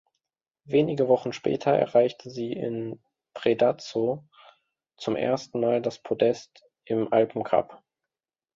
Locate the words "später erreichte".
1.31-2.31